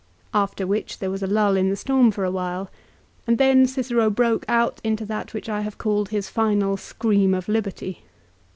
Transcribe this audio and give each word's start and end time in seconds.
After 0.33 0.65
which 0.65 0.97
there 0.97 1.11
was 1.11 1.21
a 1.21 1.27
lull 1.27 1.55
in 1.55 1.69
the 1.69 1.75
storm 1.75 2.09
for 2.09 2.23
a 2.23 2.31
while, 2.31 2.71
and 3.27 3.37
then 3.37 3.67
Cicero 3.67 4.09
broke 4.09 4.45
out 4.47 4.81
into 4.83 5.05
that 5.05 5.31
which 5.31 5.47
I 5.47 5.61
have 5.61 5.77
called 5.77 6.09
his 6.09 6.27
final 6.27 6.75
scream 6.75 7.35
of 7.35 7.47
liberty. 7.47 8.03